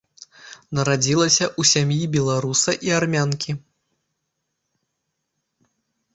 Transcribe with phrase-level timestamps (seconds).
[0.77, 3.57] Нарадзілася ў сям'і беларуса і армянкі.